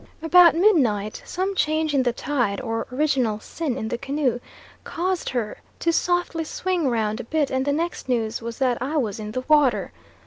[0.23, 4.39] About midnight some change in the tide, or original sin in the canoe,
[4.83, 8.97] caused her to softly swing round a bit, and the next news was that I
[8.97, 9.91] was in the water.